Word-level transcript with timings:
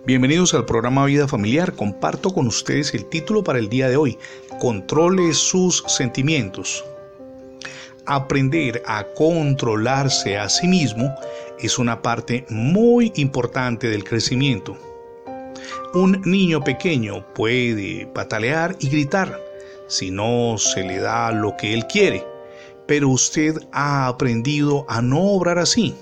Bienvenidos 0.00 0.52
al 0.54 0.64
programa 0.64 1.04
Vida 1.04 1.28
Familiar. 1.28 1.74
Comparto 1.74 2.34
con 2.34 2.48
ustedes 2.48 2.92
el 2.92 3.04
título 3.04 3.44
para 3.44 3.60
el 3.60 3.68
día 3.68 3.88
de 3.88 3.96
hoy. 3.96 4.18
Controle 4.58 5.32
sus 5.32 5.84
sentimientos. 5.86 6.84
Aprender 8.04 8.82
a 8.84 9.04
controlarse 9.14 10.36
a 10.36 10.48
sí 10.48 10.66
mismo 10.66 11.14
es 11.60 11.78
una 11.78 12.02
parte 12.02 12.44
muy 12.48 13.12
importante 13.14 13.88
del 13.88 14.02
crecimiento. 14.02 14.76
Un 15.94 16.20
niño 16.24 16.64
pequeño 16.64 17.24
puede 17.32 18.08
patalear 18.08 18.74
y 18.80 18.88
gritar 18.88 19.38
si 19.86 20.10
no 20.10 20.58
se 20.58 20.82
le 20.82 20.98
da 20.98 21.30
lo 21.30 21.56
que 21.56 21.74
él 21.74 21.86
quiere, 21.86 22.26
pero 22.88 23.08
usted 23.08 23.56
ha 23.70 24.08
aprendido 24.08 24.84
a 24.88 25.00
no 25.00 25.20
obrar 25.20 25.60
así 25.60 25.94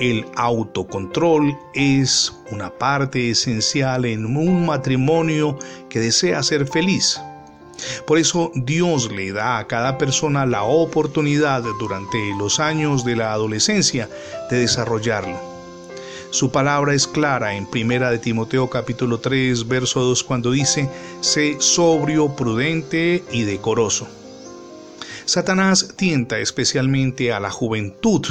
el 0.00 0.24
autocontrol 0.34 1.56
es 1.74 2.32
una 2.50 2.70
parte 2.70 3.30
esencial 3.30 4.06
en 4.06 4.24
un 4.34 4.64
matrimonio 4.64 5.58
que 5.90 6.00
desea 6.00 6.42
ser 6.42 6.66
feliz. 6.66 7.20
Por 8.06 8.18
eso 8.18 8.50
Dios 8.54 9.12
le 9.12 9.32
da 9.32 9.58
a 9.58 9.66
cada 9.66 9.98
persona 9.98 10.46
la 10.46 10.64
oportunidad 10.64 11.62
durante 11.78 12.18
los 12.38 12.60
años 12.60 13.04
de 13.04 13.16
la 13.16 13.32
adolescencia 13.32 14.08
de 14.50 14.60
desarrollarlo. 14.60 15.38
Su 16.30 16.50
palabra 16.50 16.94
es 16.94 17.06
clara 17.06 17.54
en 17.54 17.66
Primera 17.66 18.10
de 18.10 18.18
Timoteo 18.18 18.70
capítulo 18.70 19.18
3 19.18 19.68
verso 19.68 20.00
2 20.00 20.24
cuando 20.24 20.50
dice, 20.50 20.88
sé 21.20 21.56
sobrio, 21.58 22.36
prudente 22.36 23.22
y 23.32 23.42
decoroso. 23.42 24.08
Satanás 25.26 25.94
tienta 25.96 26.38
especialmente 26.38 27.32
a 27.32 27.40
la 27.40 27.50
juventud 27.50 28.24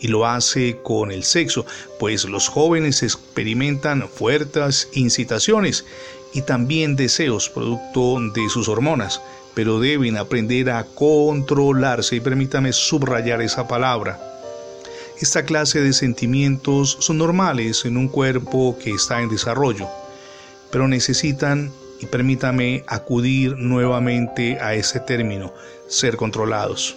y 0.00 0.08
lo 0.08 0.26
hace 0.26 0.78
con 0.82 1.12
el 1.12 1.24
sexo, 1.24 1.66
pues 1.98 2.24
los 2.24 2.48
jóvenes 2.48 3.02
experimentan 3.02 4.08
fuertes 4.08 4.88
incitaciones 4.94 5.84
y 6.32 6.42
también 6.42 6.96
deseos 6.96 7.48
producto 7.48 8.18
de 8.32 8.48
sus 8.48 8.68
hormonas, 8.68 9.20
pero 9.54 9.80
deben 9.80 10.16
aprender 10.16 10.70
a 10.70 10.84
controlarse 10.84 12.16
y 12.16 12.20
permítame 12.20 12.72
subrayar 12.72 13.42
esa 13.42 13.68
palabra. 13.68 14.18
Esta 15.20 15.44
clase 15.44 15.82
de 15.82 15.92
sentimientos 15.92 16.96
son 17.00 17.18
normales 17.18 17.84
en 17.84 17.98
un 17.98 18.08
cuerpo 18.08 18.78
que 18.82 18.92
está 18.92 19.20
en 19.20 19.28
desarrollo, 19.28 19.86
pero 20.70 20.88
necesitan, 20.88 21.72
y 22.00 22.06
permítame 22.06 22.84
acudir 22.86 23.58
nuevamente 23.58 24.58
a 24.60 24.72
ese 24.72 25.00
término, 25.00 25.52
ser 25.86 26.16
controlados 26.16 26.96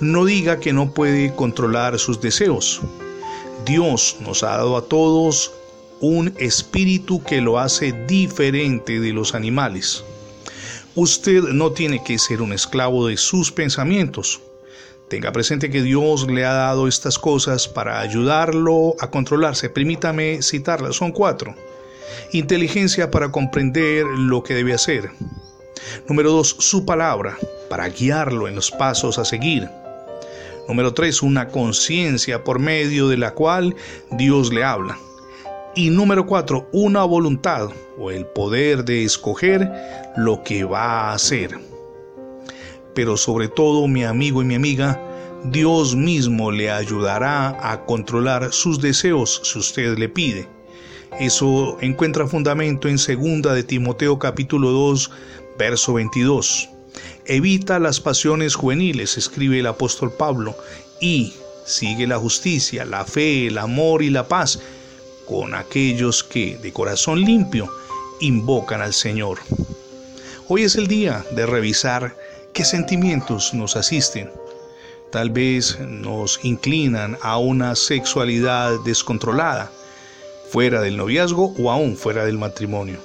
no 0.00 0.24
diga 0.24 0.60
que 0.60 0.72
no 0.72 0.92
puede 0.92 1.34
controlar 1.34 1.98
sus 1.98 2.20
deseos. 2.20 2.80
Dios 3.64 4.16
nos 4.20 4.42
ha 4.42 4.56
dado 4.56 4.76
a 4.76 4.82
todos 4.82 5.52
un 6.00 6.32
espíritu 6.38 7.22
que 7.22 7.40
lo 7.40 7.58
hace 7.58 7.92
diferente 8.06 9.00
de 9.00 9.12
los 9.12 9.34
animales. 9.34 10.04
Usted 10.94 11.42
no 11.42 11.72
tiene 11.72 12.02
que 12.02 12.18
ser 12.18 12.42
un 12.42 12.52
esclavo 12.52 13.06
de 13.06 13.16
sus 13.16 13.52
pensamientos. 13.52 14.40
Tenga 15.08 15.32
presente 15.32 15.70
que 15.70 15.82
Dios 15.82 16.26
le 16.30 16.44
ha 16.44 16.52
dado 16.52 16.86
estas 16.86 17.18
cosas 17.18 17.66
para 17.66 18.00
ayudarlo 18.00 18.94
a 19.00 19.10
controlarse. 19.10 19.70
Permítame 19.70 20.42
citarlas, 20.42 20.96
son 20.96 21.12
cuatro. 21.12 21.54
Inteligencia 22.32 23.10
para 23.10 23.30
comprender 23.32 24.04
lo 24.04 24.42
que 24.42 24.54
debe 24.54 24.74
hacer. 24.74 25.10
Número 26.08 26.30
dos, 26.30 26.56
su 26.58 26.84
palabra, 26.84 27.38
para 27.70 27.88
guiarlo 27.88 28.48
en 28.48 28.54
los 28.54 28.70
pasos 28.70 29.18
a 29.18 29.24
seguir. 29.24 29.68
Número 30.68 30.92
3, 30.92 31.22
una 31.22 31.48
conciencia 31.48 32.44
por 32.44 32.58
medio 32.58 33.08
de 33.08 33.16
la 33.16 33.32
cual 33.32 33.74
Dios 34.10 34.52
le 34.52 34.62
habla. 34.62 34.98
Y 35.74 35.88
número 35.88 36.26
4, 36.26 36.68
una 36.72 37.04
voluntad 37.04 37.70
o 37.98 38.10
el 38.10 38.26
poder 38.26 38.84
de 38.84 39.02
escoger 39.02 39.70
lo 40.18 40.42
que 40.42 40.64
va 40.64 41.10
a 41.10 41.14
hacer. 41.14 41.58
Pero 42.94 43.16
sobre 43.16 43.48
todo, 43.48 43.88
mi 43.88 44.04
amigo 44.04 44.42
y 44.42 44.44
mi 44.44 44.56
amiga, 44.56 45.00
Dios 45.44 45.96
mismo 45.96 46.50
le 46.50 46.70
ayudará 46.70 47.56
a 47.62 47.86
controlar 47.86 48.52
sus 48.52 48.78
deseos 48.78 49.40
si 49.44 49.58
usted 49.58 49.96
le 49.96 50.10
pide. 50.10 50.48
Eso 51.18 51.78
encuentra 51.80 52.26
fundamento 52.26 52.88
en 52.88 52.96
2 52.96 53.54
de 53.54 53.62
Timoteo 53.62 54.18
capítulo 54.18 54.70
2, 54.70 55.10
verso 55.58 55.94
22. 55.94 56.68
Evita 57.26 57.78
las 57.78 58.00
pasiones 58.00 58.54
juveniles, 58.54 59.18
escribe 59.18 59.58
el 59.60 59.66
apóstol 59.66 60.12
Pablo, 60.12 60.56
y 61.00 61.34
sigue 61.64 62.06
la 62.06 62.18
justicia, 62.18 62.84
la 62.84 63.04
fe, 63.04 63.48
el 63.48 63.58
amor 63.58 64.02
y 64.02 64.10
la 64.10 64.26
paz 64.26 64.58
con 65.26 65.54
aquellos 65.54 66.24
que, 66.24 66.56
de 66.56 66.72
corazón 66.72 67.20
limpio, 67.20 67.70
invocan 68.20 68.80
al 68.80 68.94
Señor. 68.94 69.38
Hoy 70.48 70.62
es 70.62 70.76
el 70.76 70.86
día 70.86 71.24
de 71.32 71.44
revisar 71.44 72.16
qué 72.54 72.64
sentimientos 72.64 73.52
nos 73.52 73.76
asisten. 73.76 74.30
Tal 75.12 75.30
vez 75.30 75.78
nos 75.80 76.40
inclinan 76.42 77.18
a 77.20 77.36
una 77.36 77.74
sexualidad 77.76 78.72
descontrolada, 78.84 79.70
fuera 80.50 80.80
del 80.80 80.96
noviazgo 80.96 81.54
o 81.58 81.70
aún 81.70 81.96
fuera 81.96 82.24
del 82.24 82.38
matrimonio. 82.38 82.98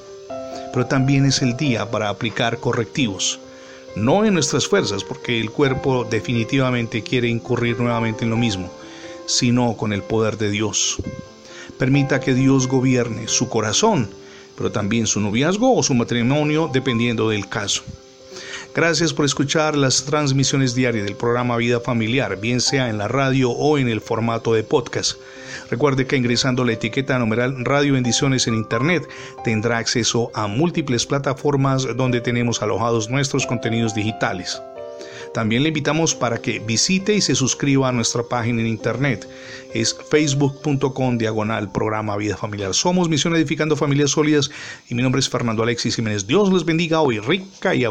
Pero 0.72 0.86
también 0.86 1.26
es 1.26 1.42
el 1.42 1.58
día 1.58 1.92
para 1.92 2.08
aplicar 2.08 2.58
correctivos 2.60 3.40
no 3.96 4.26
en 4.26 4.34
nuestras 4.34 4.68
fuerzas, 4.68 5.04
porque 5.04 5.40
el 5.40 5.52
cuerpo 5.52 6.06
definitivamente 6.10 7.04
quiere 7.04 7.28
incurrir 7.28 7.80
nuevamente 7.80 8.24
en 8.24 8.30
lo 8.30 8.38
mismo, 8.38 8.70
sino 9.26 9.76
con 9.78 9.94
el 9.94 10.04
poder 10.04 10.38
de 10.38 10.50
Dios. 10.50 10.98
Permita 11.78 12.20
que 12.20 12.34
Dios 12.34 12.68
gobierne 12.68 13.28
su 13.28 13.50
corazón, 13.50 14.10
pero 14.56 14.72
también 14.72 15.08
su 15.08 15.20
noviazgo 15.20 15.76
o 15.76 15.84
su 15.84 15.94
matrimonio, 15.94 16.70
dependiendo 16.72 17.30
del 17.30 17.48
caso. 17.48 17.84
Gracias 18.76 19.14
por 19.14 19.26
escuchar 19.26 19.78
las 19.78 20.04
transmisiones 20.04 20.74
diarias 20.74 21.06
del 21.06 21.16
programa 21.16 21.58
Vida 21.58 21.80
Familiar, 21.80 22.40
bien 22.40 22.60
sea 22.60 22.90
en 22.90 22.98
la 22.98 23.08
radio 23.08 23.52
o 23.52 23.78
en 23.78 23.88
el 23.88 24.02
formato 24.02 24.52
de 24.52 24.64
podcast. 24.64 25.20
Recuerde 25.70 26.08
que 26.08 26.18
ingresando 26.18 26.66
la 26.66 26.74
etiqueta 26.74 27.20
numeral 27.20 27.64
Radio 27.66 27.94
Bendiciones 27.94 28.48
en 28.48 28.56
Internet 28.56 29.08
tendrá 29.44 29.78
acceso 29.78 30.32
a 30.34 30.48
múltiples 30.48 31.06
plataformas 31.06 31.88
donde 31.96 32.20
tenemos 32.20 32.64
alojados 32.64 33.12
nuestros 33.12 33.46
contenidos 33.46 33.94
digitales. 33.94 34.60
También 35.34 35.64
le 35.64 35.70
invitamos 35.70 36.14
para 36.14 36.38
que 36.38 36.60
visite 36.60 37.16
y 37.16 37.22
se 37.22 37.34
suscriba 37.34 37.90
a 37.90 37.92
nuestra 37.92 38.22
página 38.22 38.62
en 38.62 38.68
internet. 38.68 39.28
Es 39.74 39.98
facebook.com 40.10 41.18
diagonal 41.18 41.72
programa 41.72 42.16
Vida 42.18 42.38
Familiar. 42.38 42.76
Somos 42.76 43.10
Misión 43.10 43.36
Edificando 43.36 43.76
Familias 43.76 44.12
Sólidas 44.12 44.52
y 44.90 44.94
mi 44.94 45.02
nombre 45.02 45.20
es 45.20 45.28
Fernando 45.28 45.64
Alexis 45.64 45.96
Jiménez. 45.96 46.28
Dios 46.28 46.54
les 46.54 46.64
bendiga 46.64 47.02
hoy 47.02 47.20
rica 47.20 47.74
y 47.74 47.84